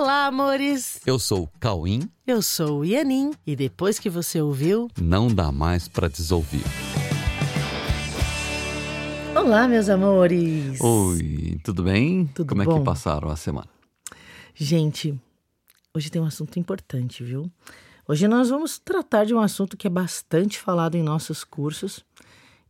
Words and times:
Olá, 0.00 0.26
amores! 0.26 1.00
Eu 1.04 1.18
sou 1.18 1.42
o 1.42 1.48
Cauim. 1.58 2.08
Eu 2.24 2.40
sou 2.40 2.82
o 2.82 2.84
Ianin. 2.84 3.32
E 3.44 3.56
depois 3.56 3.98
que 3.98 4.08
você 4.08 4.40
ouviu, 4.40 4.88
Não 4.96 5.26
dá 5.26 5.50
mais 5.50 5.88
pra 5.88 6.06
desouvir. 6.06 6.62
Olá, 9.34 9.66
meus 9.66 9.88
amores! 9.88 10.80
Oi, 10.80 11.58
tudo 11.64 11.82
bem? 11.82 12.26
Tudo 12.32 12.50
Como 12.50 12.62
é 12.62 12.64
bom? 12.64 12.78
que 12.78 12.84
passaram 12.84 13.28
a 13.28 13.34
semana? 13.34 13.66
Gente, 14.54 15.20
hoje 15.92 16.10
tem 16.10 16.22
um 16.22 16.26
assunto 16.26 16.60
importante, 16.60 17.24
viu? 17.24 17.50
Hoje 18.06 18.28
nós 18.28 18.50
vamos 18.50 18.78
tratar 18.78 19.24
de 19.24 19.34
um 19.34 19.40
assunto 19.40 19.76
que 19.76 19.88
é 19.88 19.90
bastante 19.90 20.60
falado 20.60 20.94
em 20.94 21.02
nossos 21.02 21.42
cursos 21.42 22.04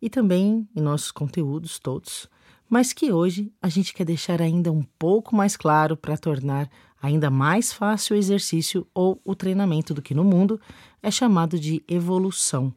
e 0.01 0.09
também 0.09 0.67
em 0.75 0.81
nossos 0.81 1.11
conteúdos 1.11 1.79
todos, 1.79 2.27
mas 2.71 2.95
que 2.95 3.13
hoje 3.13 3.53
a 3.61 3.69
gente 3.69 3.93
quer 3.93 4.05
deixar 4.05 4.41
ainda 4.41 4.73
um 4.73 4.83
pouco 4.99 5.37
mais 5.37 5.59
claro 5.59 5.95
para 5.95 6.17
tornar 6.17 6.71
ainda 7.01 7.30
mais 7.30 7.73
fácil 7.73 8.15
o 8.17 8.19
exercício 8.19 8.87
ou 8.95 9.20
o 9.25 9.34
treinamento 9.34 9.95
do 9.95 10.02
que 10.02 10.15
no 10.15 10.25
mundo 10.25 10.61
é 11.02 11.11
chamado 11.11 11.59
de 11.59 11.83
evolução 11.88 12.73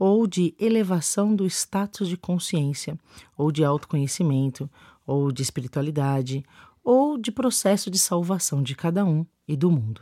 ou 0.00 0.26
de 0.26 0.54
elevação 0.58 1.36
do 1.36 1.44
status 1.44 2.08
de 2.08 2.16
consciência, 2.16 2.98
ou 3.36 3.52
de 3.52 3.62
autoconhecimento, 3.62 4.68
ou 5.06 5.30
de 5.30 5.42
espiritualidade, 5.42 6.42
ou 6.82 7.18
de 7.18 7.30
processo 7.30 7.90
de 7.90 7.98
salvação 7.98 8.62
de 8.62 8.74
cada 8.74 9.04
um 9.04 9.26
e 9.46 9.54
do 9.54 9.70
mundo. 9.70 10.00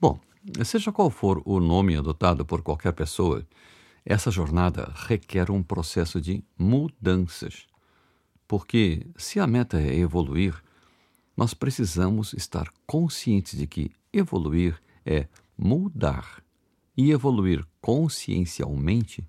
Bom, 0.00 0.18
seja 0.64 0.90
qual 0.90 1.08
for 1.08 1.40
o 1.44 1.60
nome 1.60 1.96
adotado 1.96 2.44
por 2.44 2.62
qualquer 2.62 2.92
pessoa, 2.92 3.46
essa 4.04 4.28
jornada 4.28 4.92
requer 4.92 5.52
um 5.52 5.62
processo 5.62 6.20
de 6.20 6.42
mudanças. 6.58 7.66
Porque 8.48 9.06
se 9.16 9.38
a 9.38 9.46
meta 9.46 9.80
é 9.80 9.94
evoluir, 9.94 10.60
nós 11.36 11.54
precisamos 11.54 12.32
estar 12.34 12.68
conscientes 12.86 13.58
de 13.58 13.66
que 13.66 13.90
evoluir 14.12 14.80
é 15.04 15.26
mudar. 15.56 16.42
E 16.96 17.10
evoluir 17.10 17.64
consciencialmente 17.80 19.26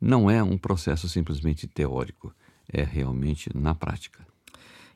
não 0.00 0.30
é 0.30 0.42
um 0.42 0.56
processo 0.56 1.08
simplesmente 1.08 1.66
teórico, 1.66 2.34
é 2.68 2.82
realmente 2.82 3.50
na 3.54 3.74
prática. 3.74 4.26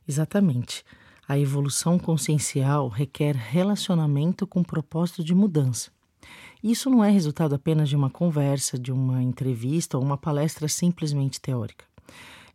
Exatamente. 0.07 0.85
A 1.29 1.39
evolução 1.39 1.99
consciencial 1.99 2.89
requer 2.89 3.37
relacionamento 3.37 4.47
com 4.47 4.63
propósito 4.63 5.23
de 5.23 5.35
mudança. 5.35 5.91
Isso 6.63 6.91
não 6.91 7.05
é 7.05 7.11
resultado 7.11 7.55
apenas 7.55 7.89
de 7.89 7.95
uma 7.95 8.11
conversa, 8.11 8.79
de 8.79 8.91
uma 8.91 9.23
entrevista 9.23 9.99
ou 9.99 10.03
uma 10.03 10.17
palestra 10.17 10.67
simplesmente 10.67 11.41
teórica. 11.41 11.85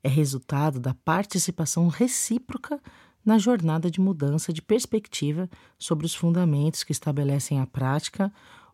É 0.04 0.10
resultado 0.10 0.80
da 0.80 0.94
participação 0.94 1.88
recíproca 1.88 2.82
na 3.26 3.38
jornada 3.38 3.90
de 3.90 4.02
mudança 4.02 4.52
de 4.52 4.62
perspectiva 4.62 5.50
sobre 5.78 6.06
os 6.06 6.14
fundamentos 6.14 6.84
que 6.84 6.92
estabelecem 6.92 7.60
a 7.60 7.66
prática 7.66 8.32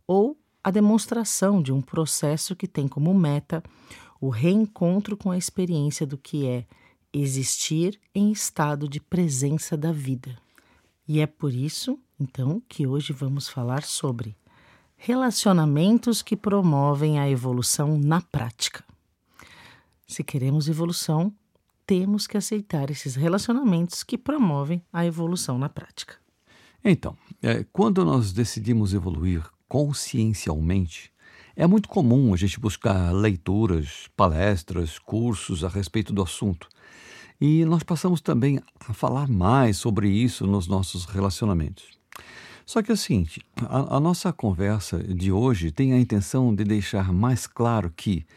ou 0.07 0.37
a 0.63 0.71
demonstração 0.71 1.61
de 1.61 1.71
um 1.71 1.81
processo 1.81 2.55
que 2.55 2.67
tem 2.67 2.87
como 2.87 3.13
meta 3.13 3.63
o 4.19 4.29
reencontro 4.29 5.15
com 5.15 5.31
a 5.31 5.37
experiência 5.37 6.05
do 6.05 6.17
que 6.17 6.45
é 6.45 6.65
existir 7.13 7.99
em 8.13 8.31
estado 8.31 8.87
de 8.87 8.99
presença 8.99 9.77
da 9.77 9.91
vida. 9.91 10.37
E 11.07 11.19
é 11.19 11.27
por 11.27 11.53
isso, 11.53 11.97
então, 12.19 12.61
que 12.67 12.85
hoje 12.85 13.13
vamos 13.13 13.47
falar 13.47 13.83
sobre 13.83 14.35
relacionamentos 14.95 16.21
que 16.21 16.35
promovem 16.35 17.17
a 17.17 17.29
evolução 17.29 17.97
na 17.97 18.21
prática. 18.21 18.83
Se 20.05 20.23
queremos 20.23 20.67
evolução, 20.67 21.33
temos 21.89 22.27
que 22.27 22.37
aceitar 22.37 22.91
esses 22.91 23.15
relacionamentos 23.15 24.03
que 24.03 24.15
promovem 24.15 24.79
a 24.93 25.07
evolução 25.07 25.57
na 25.57 25.67
prática. 25.67 26.17
Então, 26.85 27.17
é, 27.41 27.65
quando 27.73 28.05
nós 28.05 28.31
decidimos 28.31 28.93
evoluir 28.93 29.43
consciencialmente, 29.67 31.11
é 31.55 31.65
muito 31.65 31.89
comum 31.89 32.31
a 32.31 32.37
gente 32.37 32.59
buscar 32.59 33.11
leituras, 33.11 34.07
palestras, 34.15 34.99
cursos 34.99 35.63
a 35.63 35.67
respeito 35.67 36.13
do 36.13 36.21
assunto. 36.21 36.69
E 37.41 37.65
nós 37.65 37.81
passamos 37.81 38.21
também 38.21 38.61
a 38.87 38.93
falar 38.93 39.27
mais 39.27 39.77
sobre 39.77 40.09
isso 40.09 40.45
nos 40.45 40.67
nossos 40.67 41.05
relacionamentos. 41.05 41.97
Só 42.67 42.83
que 42.83 42.91
é 42.91 42.93
o 42.93 42.97
seguinte, 42.97 43.41
a, 43.67 43.95
a 43.95 43.99
nossa 43.99 44.31
conversa 44.31 44.99
de 45.03 45.31
hoje 45.31 45.71
tem 45.71 45.93
a 45.93 45.99
intenção 45.99 46.53
de 46.53 46.63
deixar 46.63 47.11
mais 47.11 47.47
claro 47.47 47.91
que 47.97 48.27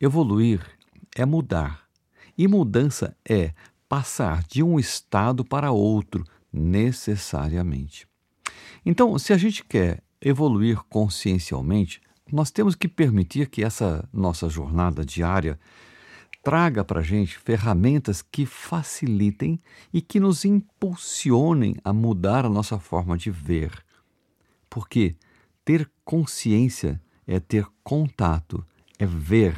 evoluir 0.00 0.64
é 1.16 1.26
mudar. 1.26 1.83
E 2.36 2.48
mudança 2.48 3.16
é 3.28 3.52
passar 3.88 4.42
de 4.44 4.62
um 4.62 4.78
estado 4.78 5.44
para 5.44 5.70
outro, 5.70 6.24
necessariamente. 6.52 8.06
Então, 8.84 9.18
se 9.18 9.32
a 9.32 9.36
gente 9.36 9.64
quer 9.64 10.02
evoluir 10.20 10.78
consciencialmente, 10.88 12.00
nós 12.30 12.50
temos 12.50 12.74
que 12.74 12.88
permitir 12.88 13.48
que 13.48 13.62
essa 13.62 14.08
nossa 14.12 14.48
jornada 14.48 15.04
diária 15.04 15.58
traga 16.42 16.84
para 16.84 17.00
a 17.00 17.02
gente 17.02 17.38
ferramentas 17.38 18.20
que 18.20 18.44
facilitem 18.44 19.60
e 19.92 20.02
que 20.02 20.20
nos 20.20 20.44
impulsionem 20.44 21.76
a 21.82 21.92
mudar 21.92 22.44
a 22.44 22.50
nossa 22.50 22.78
forma 22.78 23.16
de 23.16 23.30
ver. 23.30 23.72
Porque 24.68 25.16
ter 25.64 25.90
consciência 26.04 27.00
é 27.26 27.40
ter 27.40 27.66
contato, 27.82 28.64
é 28.98 29.06
ver, 29.06 29.56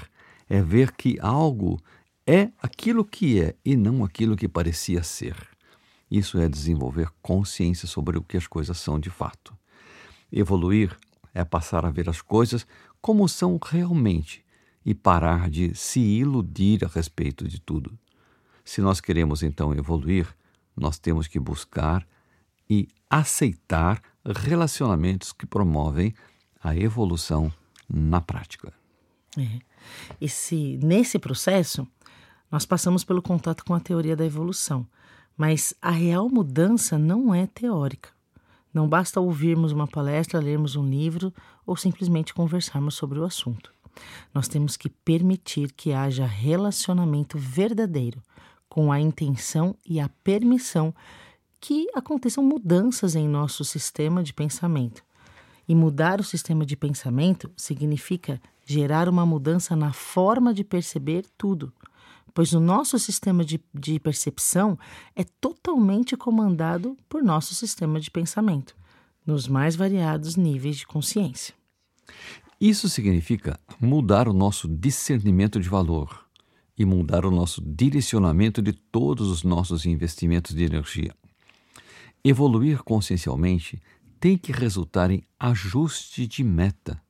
é 0.49 0.63
ver 0.63 0.93
que 0.93 1.19
algo 1.21 1.81
é 2.27 2.51
aquilo 2.61 3.05
que 3.05 3.41
é 3.41 3.55
e 3.65 3.77
não 3.77 4.05
aquilo 4.05 4.37
que 4.37 4.49
parecia 4.49 5.03
ser. 5.03 5.37
Isso 6.11 6.39
é 6.39 6.49
desenvolver 6.49 7.09
consciência 7.23 7.87
sobre 7.87 8.19
o 8.19 8.23
que 8.23 8.37
as 8.37 8.47
coisas 8.47 8.77
são 8.79 8.99
de 8.99 9.11
fato. 9.11 9.57
Evoluir 10.31 10.97
é 11.33 11.45
passar 11.45 11.87
a 11.87 11.91
ver 11.91 12.09
as 12.09 12.21
coisas 12.21 12.67
como 13.01 13.29
são 13.29 13.59
realmente 13.63 14.45
e 14.85 14.95
parar 14.95 15.49
de 15.49 15.75
se 15.75 16.01
iludir 16.01 16.85
a 16.85 16.89
respeito 16.89 17.47
de 17.47 17.61
tudo. 17.61 17.97
Se 18.65 18.81
nós 18.81 19.01
queremos 19.01 19.43
então 19.43 19.73
evoluir, 19.73 20.27
nós 20.77 20.99
temos 20.99 21.29
que 21.29 21.39
buscar 21.39 22.07
e 22.69 22.89
aceitar 23.09 24.03
relacionamentos 24.25 25.33
que 25.33 25.47
promovem 25.47 26.13
a 26.63 26.77
evolução 26.77 27.53
na 27.89 28.21
prática. 28.21 28.73
É. 29.39 29.61
E 30.21 30.29
se 30.29 30.79
nesse 30.83 31.19
processo 31.19 31.87
nós 32.51 32.65
passamos 32.65 33.05
pelo 33.05 33.23
contato 33.23 33.65
com 33.65 33.75
a 33.75 33.81
teoria 33.81 34.17
da 34.17 34.25
evolução, 34.25 34.87
mas 35.37 35.75
a 35.83 35.91
real 35.91 36.29
mudança 36.29 36.99
não 36.99 37.35
é 37.35 37.47
teórica. 37.47 38.11
Não 38.73 38.89
basta 38.89 39.21
ouvirmos 39.21 39.73
uma 39.73 39.87
palestra, 39.87 40.41
lermos 40.41 40.77
um 40.77 40.89
livro 40.89 41.33
ou 41.67 41.77
simplesmente 41.77 42.35
conversarmos 42.35 42.95
sobre 42.95 43.19
o 43.19 43.25
assunto. 43.25 43.73
Nós 44.35 44.49
temos 44.49 44.77
que 44.77 44.89
permitir 44.89 45.73
que 45.73 45.93
haja 45.93 46.27
relacionamento 46.27 47.39
verdadeiro, 47.39 48.23
com 48.69 48.93
a 48.93 49.01
intenção 49.01 49.75
e 49.87 49.99
a 49.99 50.09
permissão 50.23 50.95
que 51.61 51.89
aconteçam 51.95 52.45
mudanças 52.45 53.15
em 53.15 53.27
nosso 53.27 53.65
sistema 53.65 54.23
de 54.23 54.35
pensamento. 54.35 55.03
E 55.69 55.75
mudar 55.75 56.21
o 56.21 56.25
sistema 56.25 56.65
de 56.65 56.77
pensamento 56.77 57.51
significa 57.57 58.41
gerar 58.65 59.09
uma 59.09 59.25
mudança 59.25 59.75
na 59.75 59.93
forma 59.93 60.53
de 60.53 60.63
perceber 60.63 61.25
tudo, 61.39 61.73
pois 62.37 62.53
o 62.53 62.61
nosso 62.61 62.99
sistema 62.99 63.43
de, 63.43 63.59
de 63.73 63.99
percepção 63.99 64.79
é 65.15 65.25
totalmente 65.25 66.15
comandado 66.19 66.95
por 67.09 67.23
nosso 67.23 67.55
sistema 67.55 67.99
de 67.99 68.11
pensamento, 68.11 68.77
nos 69.25 69.49
mais 69.49 69.75
variados 69.75 70.37
níveis 70.37 70.77
de 70.77 70.87
consciência. 70.87 71.55
Isso 72.61 72.91
significa 72.91 73.59
mudar 73.81 74.29
o 74.29 74.35
nosso 74.35 74.69
discernimento 74.69 75.59
de 75.59 75.67
valor 75.67 76.27
e 76.77 76.85
mudar 76.85 77.25
o 77.25 77.31
nosso 77.31 77.63
direcionamento 77.63 78.61
de 78.61 78.75
todos 78.75 79.31
os 79.31 79.43
nossos 79.43 79.87
investimentos 79.87 80.55
de 80.55 80.63
energia. 80.63 81.15
Evoluir 82.23 82.83
consciencialmente 82.83 83.81
tem 84.21 84.37
que 84.37 84.53
resultar 84.53 85.11
em 85.11 85.23
ajuste 85.41 86.27
de 86.27 86.45
meta 86.45 87.01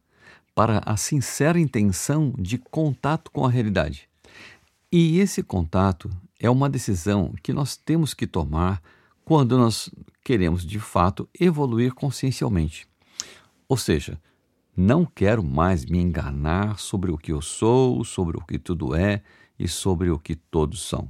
para 0.54 0.80
a 0.86 0.96
sincera 0.96 1.58
intenção 1.58 2.32
de 2.38 2.58
contato 2.58 3.28
com 3.32 3.44
a 3.44 3.50
realidade. 3.50 4.08
E 4.90 5.18
esse 5.18 5.42
contato 5.42 6.10
é 6.38 6.48
uma 6.48 6.70
decisão 6.70 7.34
que 7.42 7.52
nós 7.52 7.76
temos 7.76 8.14
que 8.14 8.26
tomar 8.26 8.80
quando 9.24 9.58
nós 9.58 9.90
queremos 10.22 10.64
de 10.64 10.78
fato 10.78 11.28
evoluir 11.38 11.92
consciencialmente. 11.92 12.86
Ou 13.68 13.76
seja, 13.76 14.20
não 14.76 15.04
quero 15.04 15.42
mais 15.42 15.84
me 15.84 15.98
enganar 15.98 16.78
sobre 16.78 17.10
o 17.10 17.18
que 17.18 17.32
eu 17.32 17.42
sou, 17.42 18.04
sobre 18.04 18.36
o 18.36 18.44
que 18.44 18.58
tudo 18.58 18.94
é 18.94 19.22
e 19.58 19.66
sobre 19.66 20.10
o 20.10 20.18
que 20.18 20.36
todos 20.36 20.86
são. 20.86 21.08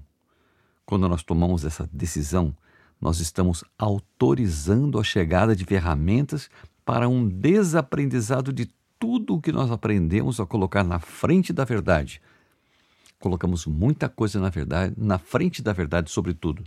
Quando 0.87 1.09
nós 1.09 1.23
tomamos 1.23 1.65
essa 1.65 1.89
decisão, 1.93 2.57
nós 3.01 3.21
estamos 3.21 3.63
autorizando 3.79 4.99
a 4.99 5.05
chegada 5.05 5.55
de 5.55 5.65
ferramentas 5.65 6.49
para 6.85 7.09
um 7.09 7.29
desaprendizado 7.29 8.53
de 8.53 8.71
tudo 8.99 9.35
o 9.35 9.41
que 9.41 9.53
nós 9.53 9.71
aprendemos 9.71 10.41
a 10.41 10.47
colocar 10.47 10.85
na 10.85 10.99
frente 10.99 11.53
da 11.53 11.65
verdade. 11.65 12.23
Colocamos 13.27 13.67
muita 13.67 14.09
coisa 14.09 14.39
na 14.39 14.51
verdade, 14.51 14.95
na 14.97 15.19
frente 15.19 15.61
da 15.61 15.73
verdade 15.73 16.13
sobre 16.13 16.33
tudo. 16.33 16.63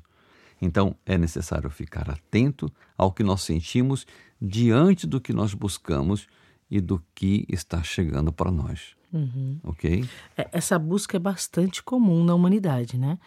Então 0.61 0.93
é 1.05 1.17
necessário 1.17 1.69
ficar 1.69 2.09
atento 2.09 2.69
ao 2.97 3.13
que 3.13 3.23
nós 3.23 3.43
sentimos 3.43 4.05
diante 4.41 5.07
do 5.07 5.21
que 5.21 5.31
nós 5.31 5.53
buscamos 5.53 6.27
e 6.69 6.81
do 6.81 7.01
que 7.15 7.45
está 7.47 7.81
chegando 7.81 8.33
para 8.33 8.51
nós. 8.51 8.93
Uhum. 9.11 9.59
Ok? 9.63 10.07
É, 10.37 10.49
essa 10.51 10.77
busca 10.77 11.17
é 11.17 11.19
bastante 11.19 11.81
comum 11.81 12.23
na 12.23 12.35
humanidade, 12.35 12.97
né? 12.97 13.17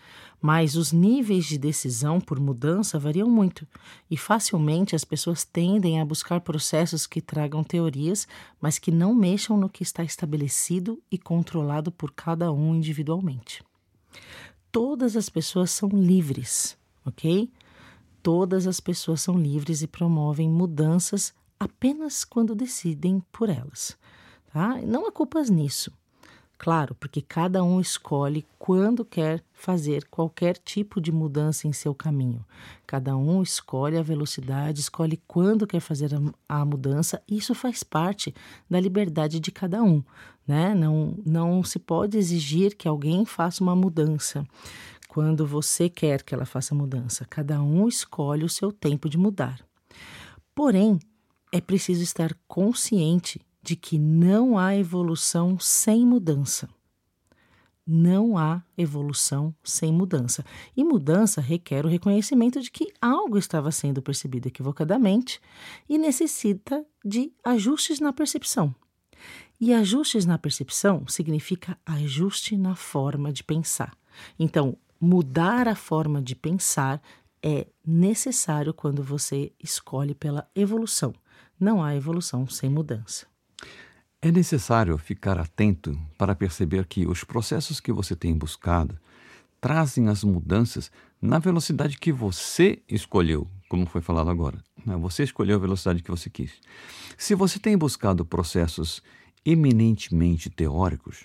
Mas 0.40 0.76
os 0.76 0.92
níveis 0.92 1.44
de 1.44 1.58
decisão 1.58 2.20
por 2.20 2.38
mudança 2.40 2.98
variam 2.98 3.28
muito 3.28 3.66
e 4.10 4.16
facilmente 4.16 4.94
as 4.94 5.04
pessoas 5.04 5.44
tendem 5.44 6.00
a 6.00 6.04
buscar 6.04 6.40
processos 6.40 7.06
que 7.06 7.20
tragam 7.20 7.62
teorias, 7.62 8.26
mas 8.60 8.78
que 8.78 8.90
não 8.90 9.14
mexam 9.14 9.56
no 9.56 9.68
que 9.68 9.82
está 9.82 10.02
estabelecido 10.02 11.00
e 11.10 11.18
controlado 11.18 11.90
por 11.92 12.12
cada 12.12 12.52
um 12.52 12.74
individualmente. 12.74 13.62
Todas 14.70 15.16
as 15.16 15.28
pessoas 15.28 15.70
são 15.70 15.88
livres, 15.88 16.76
ok? 17.04 17.50
Todas 18.22 18.66
as 18.66 18.80
pessoas 18.80 19.20
são 19.20 19.38
livres 19.38 19.82
e 19.82 19.86
promovem 19.86 20.48
mudanças 20.48 21.34
apenas 21.58 22.24
quando 22.24 22.54
decidem 22.54 23.20
por 23.30 23.48
elas. 23.48 23.96
Tá? 24.52 24.80
Não 24.82 25.06
há 25.06 25.12
culpas 25.12 25.48
nisso. 25.48 25.90
Claro, 26.58 26.94
porque 26.94 27.20
cada 27.20 27.64
um 27.64 27.80
escolhe 27.80 28.46
quando 28.56 29.04
quer 29.04 29.42
fazer 29.52 30.06
qualquer 30.08 30.56
tipo 30.56 31.00
de 31.00 31.10
mudança 31.10 31.66
em 31.66 31.72
seu 31.72 31.92
caminho. 31.92 32.44
Cada 32.86 33.16
um 33.16 33.42
escolhe 33.42 33.98
a 33.98 34.02
velocidade, 34.02 34.80
escolhe 34.80 35.20
quando 35.26 35.66
quer 35.66 35.80
fazer 35.80 36.14
a, 36.14 36.60
a 36.60 36.64
mudança. 36.64 37.20
Isso 37.28 37.52
faz 37.52 37.82
parte 37.82 38.32
da 38.70 38.78
liberdade 38.78 39.40
de 39.40 39.50
cada 39.50 39.82
um. 39.82 40.04
Né? 40.46 40.72
Não, 40.72 41.16
não 41.26 41.64
se 41.64 41.80
pode 41.80 42.16
exigir 42.16 42.76
que 42.76 42.86
alguém 42.86 43.24
faça 43.24 43.60
uma 43.60 43.74
mudança 43.74 44.46
quando 45.08 45.44
você 45.44 45.88
quer 45.88 46.22
que 46.22 46.32
ela 46.32 46.46
faça 46.46 46.76
mudança. 46.76 47.26
Cada 47.28 47.60
um 47.60 47.88
escolhe 47.88 48.44
o 48.44 48.48
seu 48.48 48.70
tempo 48.70 49.08
de 49.08 49.18
mudar. 49.18 49.58
Porém, 50.54 51.00
é 51.50 51.60
preciso 51.60 52.04
estar 52.04 52.32
consciente 52.46 53.40
de 53.62 53.76
que 53.76 53.98
não 53.98 54.58
há 54.58 54.76
evolução 54.76 55.58
sem 55.58 56.04
mudança. 56.04 56.68
Não 57.86 58.38
há 58.38 58.62
evolução 58.76 59.54
sem 59.62 59.92
mudança. 59.92 60.44
E 60.76 60.84
mudança 60.84 61.40
requer 61.40 61.84
o 61.84 61.88
reconhecimento 61.88 62.60
de 62.60 62.70
que 62.70 62.92
algo 63.00 63.38
estava 63.38 63.70
sendo 63.70 64.00
percebido 64.00 64.46
equivocadamente 64.46 65.40
e 65.88 65.98
necessita 65.98 66.84
de 67.04 67.32
ajustes 67.44 67.98
na 68.00 68.12
percepção. 68.12 68.74
E 69.60 69.72
ajustes 69.72 70.26
na 70.26 70.38
percepção 70.38 71.06
significa 71.06 71.78
ajuste 71.86 72.56
na 72.56 72.74
forma 72.74 73.32
de 73.32 73.44
pensar. 73.44 73.96
Então, 74.38 74.76
mudar 75.00 75.68
a 75.68 75.74
forma 75.74 76.20
de 76.20 76.34
pensar 76.34 77.00
é 77.42 77.66
necessário 77.84 78.72
quando 78.72 79.02
você 79.02 79.52
escolhe 79.62 80.14
pela 80.14 80.48
evolução. 80.54 81.12
Não 81.58 81.82
há 81.82 81.94
evolução 81.94 82.48
sem 82.48 82.70
mudança. 82.70 83.31
É 84.24 84.30
necessário 84.30 84.96
ficar 84.98 85.36
atento 85.36 85.98
para 86.16 86.32
perceber 86.32 86.86
que 86.86 87.08
os 87.08 87.24
processos 87.24 87.80
que 87.80 87.90
você 87.90 88.14
tem 88.14 88.38
buscado 88.38 88.96
trazem 89.60 90.06
as 90.06 90.22
mudanças 90.22 90.92
na 91.20 91.40
velocidade 91.40 91.98
que 91.98 92.12
você 92.12 92.80
escolheu, 92.88 93.48
como 93.68 93.84
foi 93.84 94.00
falado 94.00 94.30
agora. 94.30 94.62
Né? 94.86 94.96
Você 94.98 95.24
escolheu 95.24 95.56
a 95.56 95.60
velocidade 95.60 96.04
que 96.04 96.10
você 96.10 96.30
quis. 96.30 96.52
Se 97.18 97.34
você 97.34 97.58
tem 97.58 97.76
buscado 97.76 98.24
processos 98.24 99.02
eminentemente 99.44 100.48
teóricos, 100.48 101.24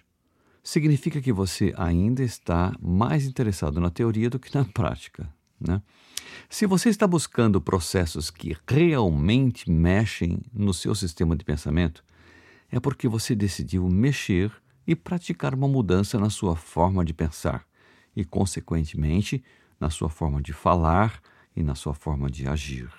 significa 0.64 1.22
que 1.22 1.32
você 1.32 1.76
ainda 1.78 2.24
está 2.24 2.76
mais 2.82 3.28
interessado 3.28 3.80
na 3.80 3.92
teoria 3.92 4.28
do 4.28 4.40
que 4.40 4.56
na 4.58 4.66
prática. 4.66 5.30
Né? 5.62 5.84
Se 6.50 6.66
você 6.66 6.90
está 6.90 7.06
buscando 7.06 7.62
processos 7.62 8.32
que 8.32 8.58
realmente 8.68 9.70
mexem 9.70 10.40
no 10.52 10.74
seu 10.74 10.96
sistema 10.96 11.36
de 11.36 11.46
pensamento, 11.46 12.04
é 12.72 12.80
porque 12.80 13.08
você 13.08 13.36
decidiu 13.36 13.88
mexer 13.90 14.52
e 14.86 14.96
praticar 14.96 15.54
uma 15.54 15.68
mudança 15.68 16.20
na 16.20 16.30
sua 16.30 16.56
forma 16.56 17.04
de 17.04 17.14
pensar 17.14 17.66
e, 18.16 18.24
consequentemente, 18.24 19.44
na 19.80 19.90
sua 19.90 20.10
forma 20.10 20.42
de 20.42 20.54
falar 20.54 21.22
e 21.56 21.62
na 21.62 21.76
sua 21.76 21.94
forma 21.94 22.30
de 22.30 22.48
agir. 22.48 22.90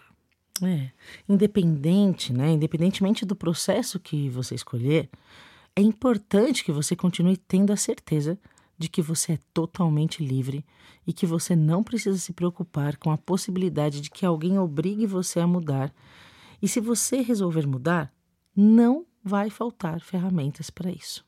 É, 0.62 0.90
independente, 1.28 2.32
né? 2.32 2.50
Independentemente 2.50 3.24
do 3.24 3.36
processo 3.36 4.00
que 4.00 4.28
você 4.28 4.54
escolher, 4.54 5.08
é 5.74 5.80
importante 5.80 6.64
que 6.64 6.72
você 6.72 6.96
continue 6.96 7.36
tendo 7.36 7.72
a 7.72 7.76
certeza 7.76 8.38
de 8.76 8.88
que 8.88 9.02
você 9.02 9.32
é 9.32 9.38
totalmente 9.52 10.24
livre 10.24 10.64
e 11.06 11.12
que 11.12 11.26
você 11.26 11.56
não 11.56 11.82
precisa 11.82 12.18
se 12.18 12.32
preocupar 12.32 12.96
com 12.96 13.10
a 13.10 13.18
possibilidade 13.18 14.00
de 14.00 14.10
que 14.10 14.26
alguém 14.26 14.58
obrigue 14.58 15.06
você 15.06 15.40
a 15.40 15.46
mudar. 15.46 15.92
E 16.60 16.68
se 16.68 16.80
você 16.80 17.20
resolver 17.20 17.66
mudar, 17.66 18.12
não 18.54 19.06
vai 19.22 19.50
faltar 19.50 20.00
ferramentas 20.00 20.70
para 20.70 20.90
isso. 20.90 21.24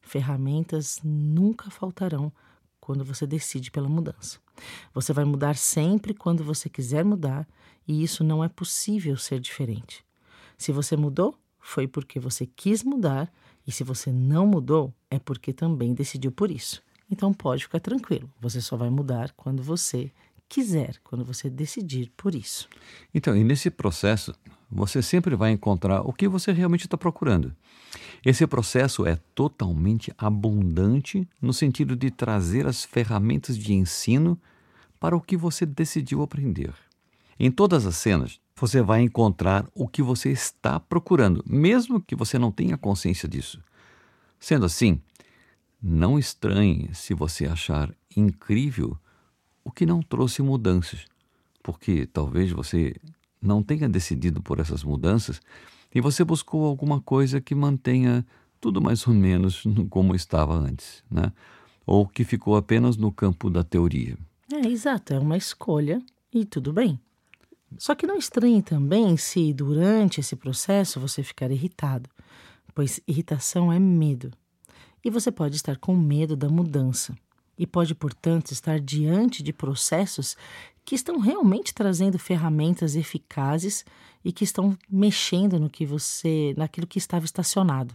Ferramentas 0.00 1.00
nunca 1.02 1.70
faltarão 1.70 2.32
quando 2.80 3.04
você 3.04 3.26
decide 3.26 3.70
pela 3.70 3.88
mudança. 3.88 4.38
Você 4.92 5.12
vai 5.12 5.24
mudar 5.24 5.56
sempre 5.56 6.14
quando 6.14 6.44
você 6.44 6.68
quiser 6.68 7.04
mudar 7.04 7.48
e 7.86 8.02
isso 8.02 8.22
não 8.24 8.42
é 8.42 8.48
possível 8.48 9.16
ser 9.16 9.40
diferente. 9.40 10.04
Se 10.58 10.72
você 10.72 10.96
mudou, 10.96 11.38
foi 11.58 11.86
porque 11.86 12.18
você 12.18 12.46
quis 12.46 12.82
mudar 12.82 13.32
e 13.66 13.72
se 13.72 13.84
você 13.84 14.10
não 14.10 14.46
mudou, 14.46 14.92
é 15.10 15.18
porque 15.18 15.52
também 15.52 15.94
decidiu 15.94 16.32
por 16.32 16.50
isso. 16.50 16.82
Então 17.10 17.32
pode 17.32 17.64
ficar 17.64 17.80
tranquilo, 17.80 18.30
você 18.40 18.60
só 18.60 18.76
vai 18.76 18.90
mudar 18.90 19.32
quando 19.32 19.62
você 19.62 20.10
quiser, 20.48 20.96
quando 21.04 21.24
você 21.24 21.48
decidir 21.48 22.10
por 22.16 22.34
isso. 22.34 22.68
Então, 23.14 23.36
e 23.36 23.44
nesse 23.44 23.70
processo, 23.70 24.34
você 24.72 25.02
sempre 25.02 25.36
vai 25.36 25.50
encontrar 25.50 26.00
o 26.00 26.12
que 26.12 26.26
você 26.26 26.50
realmente 26.50 26.86
está 26.86 26.96
procurando. 26.96 27.54
Esse 28.24 28.46
processo 28.46 29.04
é 29.04 29.18
totalmente 29.34 30.12
abundante 30.16 31.28
no 31.40 31.52
sentido 31.52 31.94
de 31.94 32.10
trazer 32.10 32.66
as 32.66 32.82
ferramentas 32.82 33.58
de 33.58 33.74
ensino 33.74 34.40
para 34.98 35.14
o 35.16 35.20
que 35.20 35.36
você 35.36 35.66
decidiu 35.66 36.22
aprender. 36.22 36.72
Em 37.38 37.50
todas 37.50 37.84
as 37.84 37.96
cenas, 37.96 38.40
você 38.56 38.80
vai 38.80 39.02
encontrar 39.02 39.68
o 39.74 39.86
que 39.86 40.02
você 40.02 40.30
está 40.30 40.80
procurando, 40.80 41.44
mesmo 41.46 42.00
que 42.00 42.14
você 42.14 42.38
não 42.38 42.52
tenha 42.52 42.78
consciência 42.78 43.28
disso. 43.28 43.60
Sendo 44.38 44.64
assim, 44.64 45.00
não 45.82 46.18
estranhe 46.18 46.88
se 46.94 47.12
você 47.12 47.46
achar 47.46 47.92
incrível 48.16 48.96
o 49.64 49.70
que 49.70 49.84
não 49.84 50.00
trouxe 50.00 50.42
mudanças, 50.42 51.04
porque 51.62 52.06
talvez 52.06 52.52
você 52.52 52.94
não 53.42 53.62
tenha 53.62 53.88
decidido 53.88 54.40
por 54.40 54.60
essas 54.60 54.84
mudanças 54.84 55.40
e 55.94 56.00
você 56.00 56.24
buscou 56.24 56.64
alguma 56.64 57.00
coisa 57.00 57.40
que 57.40 57.54
mantenha 57.54 58.24
tudo 58.60 58.80
mais 58.80 59.06
ou 59.06 59.12
menos 59.12 59.64
como 59.90 60.14
estava 60.14 60.54
antes, 60.54 61.02
né? 61.10 61.32
Ou 61.84 62.06
que 62.06 62.24
ficou 62.24 62.56
apenas 62.56 62.96
no 62.96 63.10
campo 63.10 63.50
da 63.50 63.64
teoria. 63.64 64.16
É, 64.52 64.68
exato, 64.68 65.12
é 65.12 65.18
uma 65.18 65.36
escolha 65.36 66.00
e 66.32 66.44
tudo 66.44 66.72
bem. 66.72 66.98
Só 67.76 67.94
que 67.94 68.06
não 68.06 68.16
estranhe 68.16 68.62
também 68.62 69.16
se 69.16 69.52
durante 69.52 70.20
esse 70.20 70.36
processo 70.36 71.00
você 71.00 71.22
ficar 71.22 71.50
irritado, 71.50 72.08
pois 72.74 73.00
irritação 73.06 73.72
é 73.72 73.78
medo. 73.78 74.30
E 75.04 75.10
você 75.10 75.32
pode 75.32 75.56
estar 75.56 75.76
com 75.78 75.96
medo 75.96 76.36
da 76.36 76.48
mudança 76.48 77.16
e 77.58 77.66
pode, 77.66 77.94
portanto, 77.94 78.52
estar 78.52 78.80
diante 78.80 79.42
de 79.42 79.52
processos 79.52 80.36
que 80.84 80.94
estão 80.94 81.18
realmente 81.18 81.72
trazendo 81.74 82.18
ferramentas 82.18 82.96
eficazes 82.96 83.84
e 84.24 84.32
que 84.32 84.44
estão 84.44 84.76
mexendo 84.90 85.58
no 85.58 85.70
que 85.70 85.86
você, 85.86 86.54
naquilo 86.56 86.86
que 86.86 86.98
estava 86.98 87.24
estacionado. 87.24 87.94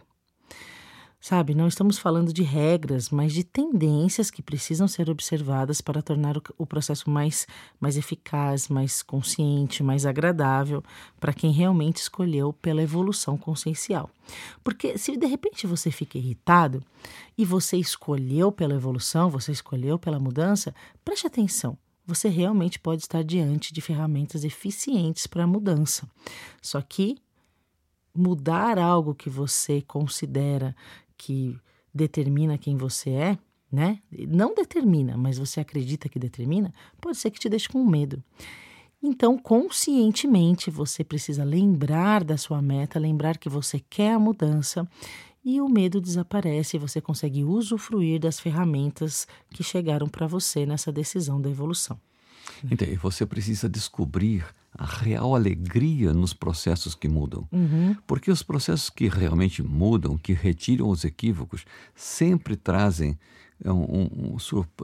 Sabe, 1.20 1.56
não 1.56 1.68
estamos 1.68 1.98
falando 1.98 2.32
de 2.32 2.44
regras, 2.44 3.10
mas 3.10 3.34
de 3.34 3.44
tendências 3.44 4.30
que 4.30 4.42
precisam 4.42 4.88
ser 4.88 5.10
observadas 5.10 5.82
para 5.82 6.02
tornar 6.02 6.38
o, 6.38 6.44
o 6.60 6.66
processo 6.66 7.10
mais, 7.10 7.48
mais 7.80 7.98
eficaz, 7.98 8.70
mais 8.70 9.02
consciente, 9.02 9.82
mais 9.82 10.06
agradável 10.06 10.84
para 11.20 11.34
quem 11.34 11.52
realmente 11.52 11.98
escolheu 11.98 12.54
pela 12.54 12.84
evolução 12.84 13.36
consciencial. 13.36 14.12
Porque 14.64 14.96
se 14.98 15.18
de 15.18 15.26
repente 15.26 15.66
você 15.66 15.90
fica 15.90 16.20
irritado 16.20 16.84
e 17.36 17.44
você 17.44 17.78
escolheu 17.78 18.52
pela 18.52 18.76
evolução, 18.76 19.30
você 19.30 19.52
escolheu 19.52 19.98
pela 19.98 20.20
mudança, 20.20 20.74
preste 21.04 21.26
atenção 21.26 21.78
você 22.08 22.30
realmente 22.30 22.80
pode 22.80 23.02
estar 23.02 23.22
diante 23.22 23.74
de 23.74 23.82
ferramentas 23.82 24.46
eficientes 24.46 25.28
para 25.28 25.44
a 25.44 25.48
mudança. 25.48 26.10
Só 26.62 26.82
que 26.82 27.18
mudar 28.16 28.80
algo 28.80 29.14
que 29.14 29.30
você 29.30 29.82
considera 29.82 30.74
que 31.18 31.60
determina 31.94 32.58
quem 32.58 32.78
você 32.78 33.10
é, 33.10 33.38
né? 33.70 34.00
Não 34.10 34.56
determina, 34.56 35.18
mas 35.18 35.38
você 35.38 35.60
acredita 35.60 36.08
que 36.08 36.18
determina, 36.18 36.74
pode 37.02 37.18
ser 37.18 37.30
que 37.30 37.40
te 37.40 37.50
deixe 37.50 37.68
com 37.68 37.86
medo. 37.86 38.24
Então, 39.04 39.38
conscientemente, 39.38 40.72
você 40.72 41.04
precisa 41.04 41.44
lembrar 41.44 42.24
da 42.24 42.38
sua 42.38 42.62
meta, 42.62 42.98
lembrar 42.98 43.38
que 43.38 43.50
você 43.50 43.80
quer 43.80 44.14
a 44.14 44.20
mudança 44.20 44.88
e 45.44 45.62
o 45.62 45.70
medo 45.70 46.02
desaparece 46.02 46.76
e 46.76 46.80
você 46.80 47.00
consegue 47.00 47.44
usufruir 47.44 48.20
das 48.20 48.40
ferramentas 48.40 49.28
que 49.50 49.64
chegaram 49.64 50.08
para 50.08 50.28
você 50.28 50.66
nessa 50.66 50.92
decisão 50.92 51.40
da 51.40 51.50
evolução. 51.50 52.00
Então, 52.70 52.88
você 53.02 53.26
precisa 53.26 53.70
descobrir 53.70 54.46
a 54.78 54.86
real 54.86 55.36
alegria 55.36 56.14
nos 56.14 56.34
processos 56.34 56.94
que 56.94 57.08
mudam. 57.08 57.48
Uhum. 57.52 57.96
Porque 58.06 58.30
os 58.30 58.44
processos 58.44 58.90
que 58.90 59.08
realmente 59.08 59.64
mudam, 59.64 60.18
que 60.18 60.34
retiram 60.34 60.90
os 60.90 61.04
equívocos, 61.04 61.66
sempre 61.96 62.56
trazem 62.56 63.18
um, 63.66 63.72
um, 63.72 64.38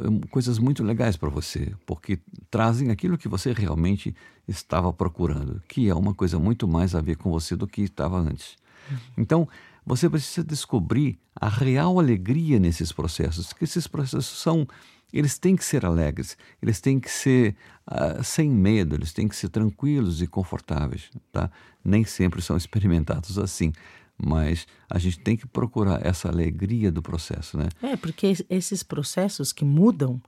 um, 0.07 0.21
coisas 0.31 0.57
muito 0.57 0.83
legais 0.83 1.15
para 1.15 1.29
você, 1.29 1.73
porque 1.85 2.19
trazem 2.49 2.89
aquilo 2.89 3.17
que 3.17 3.27
você 3.27 3.53
realmente 3.53 4.15
estava 4.47 4.91
procurando, 4.91 5.61
que 5.67 5.87
é 5.87 5.93
uma 5.93 6.13
coisa 6.13 6.39
muito 6.39 6.67
mais 6.67 6.95
a 6.95 7.01
ver 7.01 7.17
com 7.17 7.29
você 7.29 7.55
do 7.55 7.67
que 7.67 7.81
estava 7.81 8.17
antes. 8.17 8.55
Uhum. 8.89 8.97
Então, 9.17 9.47
você 9.85 10.09
precisa 10.09 10.45
descobrir 10.45 11.17
a 11.35 11.49
real 11.49 11.99
alegria 11.99 12.59
nesses 12.59 12.91
processos, 12.91 13.53
que 13.53 13.63
esses 13.63 13.87
processos 13.87 14.39
são 14.39 14.67
eles 15.13 15.37
têm 15.37 15.55
que 15.55 15.63
ser 15.63 15.85
alegres, 15.85 16.35
eles 16.59 16.81
têm 16.81 16.99
que 16.99 17.09
ser 17.09 17.55
uh, 17.87 18.23
sem 18.23 18.49
medo, 18.49 18.95
eles 18.95 19.13
têm 19.13 19.27
que 19.27 19.35
ser 19.35 19.47
tranquilos 19.47 20.23
e 20.23 20.27
confortáveis, 20.27 21.11
tá? 21.31 21.51
Nem 21.85 22.03
sempre 22.03 22.41
são 22.41 22.57
experimentados 22.57 23.37
assim, 23.37 23.71
mas 24.17 24.65
a 24.89 24.97
gente 24.97 25.19
tem 25.19 25.37
que 25.37 25.45
procurar 25.45 26.03
essa 26.03 26.27
alegria 26.27 26.91
do 26.91 27.01
processo, 27.01 27.57
né? 27.57 27.69
É, 27.83 27.95
porque 27.95 28.33
esses 28.49 28.81
processos 28.81 29.53
que 29.53 29.63
mudam 29.63 30.19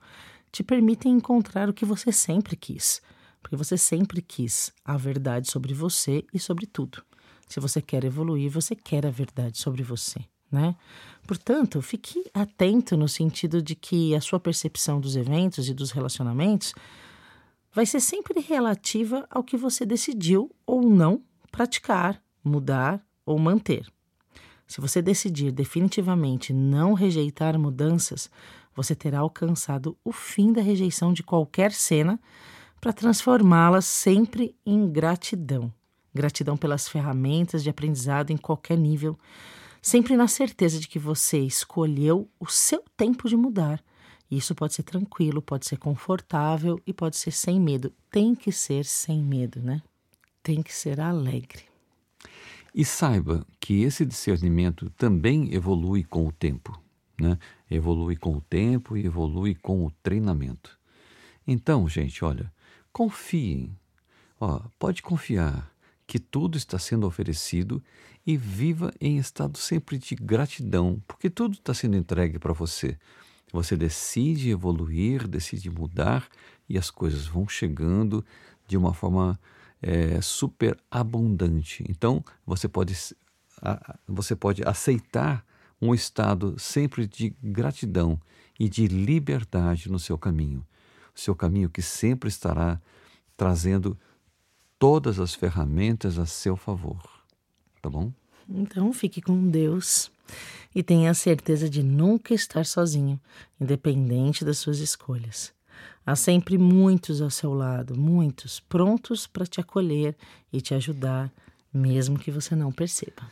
te 0.52 0.62
permitem 0.62 1.12
encontrar 1.12 1.68
o 1.68 1.74
que 1.74 1.84
você 1.84 2.12
sempre 2.12 2.54
quis, 2.54 3.02
porque 3.42 3.56
você 3.56 3.76
sempre 3.76 4.22
quis 4.22 4.72
a 4.84 4.96
verdade 4.96 5.50
sobre 5.50 5.74
você 5.74 6.24
e 6.32 6.38
sobre 6.38 6.64
tudo. 6.64 7.02
Se 7.46 7.60
você 7.60 7.80
quer 7.80 8.04
evoluir, 8.04 8.50
você 8.50 8.74
quer 8.74 9.06
a 9.06 9.10
verdade 9.10 9.58
sobre 9.58 9.82
você 9.82 10.24
né? 10.50 10.76
Portanto, 11.26 11.82
fique 11.82 12.24
atento 12.32 12.96
no 12.96 13.08
sentido 13.08 13.60
de 13.60 13.74
que 13.74 14.14
a 14.14 14.20
sua 14.20 14.38
percepção 14.38 15.00
dos 15.00 15.16
eventos 15.16 15.68
e 15.68 15.74
dos 15.74 15.90
relacionamentos 15.90 16.72
vai 17.72 17.84
ser 17.84 18.00
sempre 18.00 18.40
relativa 18.40 19.26
ao 19.30 19.42
que 19.42 19.56
você 19.56 19.84
decidiu 19.84 20.50
ou 20.64 20.82
não 20.82 21.22
praticar, 21.50 22.22
mudar 22.42 23.04
ou 23.24 23.38
manter. 23.38 23.86
Se 24.66 24.80
você 24.80 25.02
decidir 25.02 25.52
definitivamente 25.52 26.52
não 26.52 26.92
rejeitar 26.92 27.58
mudanças, 27.58 28.30
você 28.74 28.94
terá 28.94 29.20
alcançado 29.20 29.96
o 30.04 30.12
fim 30.12 30.52
da 30.52 30.60
rejeição 30.60 31.12
de 31.12 31.22
qualquer 31.22 31.72
cena 31.72 32.20
para 32.80 32.92
transformá-la 32.92 33.80
sempre 33.80 34.54
em 34.64 34.88
gratidão. 34.90 35.72
Gratidão 36.16 36.56
pelas 36.56 36.88
ferramentas 36.88 37.62
de 37.62 37.70
aprendizado 37.70 38.30
em 38.30 38.36
qualquer 38.36 38.76
nível, 38.76 39.16
sempre 39.80 40.16
na 40.16 40.26
certeza 40.26 40.80
de 40.80 40.88
que 40.88 40.98
você 40.98 41.38
escolheu 41.38 42.28
o 42.40 42.46
seu 42.46 42.82
tempo 42.96 43.28
de 43.28 43.36
mudar. 43.36 43.80
Isso 44.28 44.54
pode 44.54 44.74
ser 44.74 44.82
tranquilo, 44.82 45.40
pode 45.40 45.66
ser 45.66 45.76
confortável 45.76 46.80
e 46.84 46.92
pode 46.92 47.16
ser 47.16 47.30
sem 47.30 47.60
medo. 47.60 47.92
Tem 48.10 48.34
que 48.34 48.50
ser 48.50 48.84
sem 48.84 49.22
medo, 49.22 49.60
né? 49.60 49.80
Tem 50.42 50.62
que 50.62 50.74
ser 50.74 51.00
alegre. 51.00 51.62
E 52.74 52.84
saiba 52.84 53.46
que 53.60 53.82
esse 53.82 54.04
discernimento 54.04 54.90
também 54.90 55.54
evolui 55.54 56.02
com 56.02 56.26
o 56.26 56.32
tempo, 56.32 56.78
né? 57.18 57.38
Evolui 57.70 58.16
com 58.16 58.36
o 58.36 58.40
tempo 58.40 58.96
e 58.96 59.06
evolui 59.06 59.54
com 59.54 59.86
o 59.86 59.90
treinamento. 60.02 60.76
Então, 61.46 61.88
gente, 61.88 62.24
olha, 62.24 62.52
confiem. 62.92 63.76
Ó, 64.40 64.60
pode 64.78 65.02
confiar 65.02 65.72
que 66.06 66.18
tudo 66.18 66.56
está 66.56 66.78
sendo 66.78 67.06
oferecido 67.06 67.82
e 68.26 68.36
viva 68.36 68.92
em 69.00 69.18
estado 69.18 69.58
sempre 69.58 69.98
de 69.98 70.14
gratidão, 70.14 71.02
porque 71.06 71.28
tudo 71.28 71.54
está 71.54 71.74
sendo 71.74 71.96
entregue 71.96 72.38
para 72.38 72.52
você. 72.52 72.96
Você 73.52 73.76
decide 73.76 74.50
evoluir, 74.50 75.26
decide 75.26 75.70
mudar 75.70 76.28
e 76.68 76.76
as 76.76 76.90
coisas 76.90 77.26
vão 77.26 77.48
chegando 77.48 78.24
de 78.66 78.76
uma 78.76 78.92
forma 78.92 79.38
é, 79.80 80.20
super 80.20 80.78
abundante. 80.90 81.84
Então 81.88 82.24
você 82.44 82.68
pode, 82.68 82.94
você 84.06 84.34
pode 84.34 84.62
aceitar 84.66 85.44
um 85.80 85.94
estado 85.94 86.58
sempre 86.58 87.06
de 87.06 87.36
gratidão 87.42 88.20
e 88.58 88.68
de 88.68 88.86
liberdade 88.86 89.90
no 89.90 89.98
seu 89.98 90.16
caminho. 90.16 90.66
O 91.14 91.20
seu 91.20 91.34
caminho 91.34 91.70
que 91.70 91.82
sempre 91.82 92.28
estará 92.28 92.80
trazendo 93.36 93.98
todas 94.78 95.18
as 95.18 95.34
ferramentas 95.34 96.18
a 96.18 96.26
seu 96.26 96.56
favor. 96.56 97.02
Tá 97.80 97.88
bom? 97.88 98.12
Então 98.48 98.92
fique 98.92 99.20
com 99.20 99.48
Deus 99.48 100.10
e 100.74 100.82
tenha 100.82 101.10
a 101.10 101.14
certeza 101.14 101.68
de 101.68 101.82
nunca 101.82 102.34
estar 102.34 102.64
sozinho, 102.66 103.20
independente 103.60 104.44
das 104.44 104.58
suas 104.58 104.78
escolhas. 104.78 105.52
Há 106.04 106.14
sempre 106.14 106.56
muitos 106.56 107.20
ao 107.20 107.30
seu 107.30 107.52
lado, 107.52 107.98
muitos 107.98 108.60
prontos 108.60 109.26
para 109.26 109.46
te 109.46 109.60
acolher 109.60 110.16
e 110.52 110.60
te 110.60 110.74
ajudar, 110.74 111.32
mesmo 111.72 112.18
que 112.18 112.30
você 112.30 112.54
não 112.54 112.70
perceba. 112.70 113.28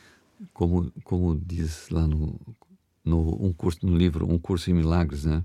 Como, 0.52 0.90
como 1.04 1.36
diz 1.36 1.88
lá 1.90 2.06
no, 2.06 2.38
no, 3.04 3.46
um 3.46 3.52
curso, 3.52 3.86
no 3.86 3.96
livro 3.96 4.30
Um 4.30 4.38
Curso 4.38 4.70
em 4.70 4.74
Milagres, 4.74 5.24
né? 5.24 5.44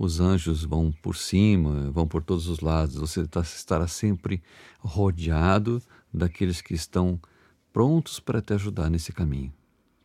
Os 0.00 0.18
anjos 0.18 0.64
vão 0.64 0.90
por 0.90 1.14
cima, 1.14 1.90
vão 1.90 2.08
por 2.08 2.22
todos 2.22 2.48
os 2.48 2.60
lados, 2.60 2.94
você 2.94 3.26
tá, 3.26 3.42
estará 3.42 3.86
sempre 3.86 4.42
rodeado 4.78 5.82
daqueles 6.10 6.62
que 6.62 6.72
estão 6.72 7.20
prontos 7.70 8.18
para 8.18 8.40
te 8.40 8.54
ajudar 8.54 8.88
nesse 8.88 9.12
caminho. 9.12 9.52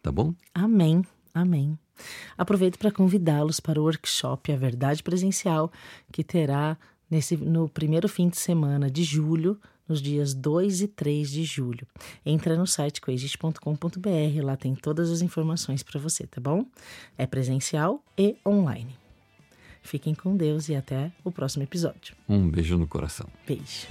Tá 0.03 0.11
bom? 0.11 0.35
Amém. 0.53 1.01
Amém. 1.33 1.79
Aproveito 2.37 2.77
para 2.77 2.91
convidá-los 2.91 3.61
para 3.61 3.79
o 3.79 3.85
workshop 3.85 4.51
A 4.51 4.57
Verdade 4.57 5.01
Presencial, 5.01 5.71
que 6.11 6.25
terá 6.25 6.77
nesse, 7.09 7.37
no 7.37 7.69
primeiro 7.69 8.09
fim 8.09 8.27
de 8.27 8.35
semana 8.35 8.91
de 8.91 9.01
julho, 9.01 9.57
nos 9.87 10.01
dias 10.01 10.33
2 10.33 10.81
e 10.81 10.87
3 10.89 11.31
de 11.31 11.45
julho. 11.45 11.87
Entra 12.25 12.57
no 12.57 12.67
site 12.67 12.99
coexiste.com.br, 12.99 14.43
lá 14.43 14.57
tem 14.57 14.75
todas 14.75 15.09
as 15.09 15.21
informações 15.21 15.83
para 15.83 16.01
você, 16.01 16.27
tá 16.27 16.41
bom? 16.41 16.65
É 17.17 17.25
presencial 17.25 18.03
e 18.17 18.35
online. 18.45 19.04
Fiquem 19.85 20.15
com 20.15 20.35
Deus 20.35 20.67
e 20.67 20.75
até 20.75 21.11
o 21.23 21.31
próximo 21.31 21.63
episódio. 21.63 22.15
Um 22.27 22.49
beijo 22.49 22.75
no 22.75 22.87
coração. 22.87 23.27
Beijo. 23.47 23.87